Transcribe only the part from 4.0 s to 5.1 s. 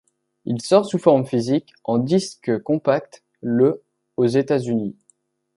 aux États-Unis.